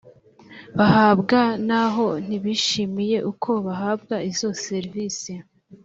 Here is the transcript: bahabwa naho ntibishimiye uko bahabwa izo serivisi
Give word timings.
bahabwa 0.77 1.39
naho 1.67 2.07
ntibishimiye 2.25 3.17
uko 3.31 3.49
bahabwa 3.65 4.15
izo 4.31 4.49
serivisi 4.65 5.33